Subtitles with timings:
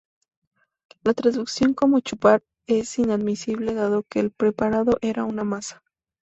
[1.03, 5.83] La traducción como "chupar" es inadmisible dado que el preparado era una masa.